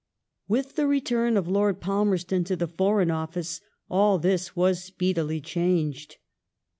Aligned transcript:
With 0.47 0.77
the 0.77 0.87
return 0.87 1.37
of 1.37 1.47
Lord 1.47 1.79
Palmerston 1.79 2.43
to 2.45 2.55
the 2.55 2.65
Foreign 2.67 3.11
Office 3.11 3.61
all 3.87 4.17
this 4.17 4.55
was 4.55 4.83
speedily 4.83 5.39
changed. 5.39 6.17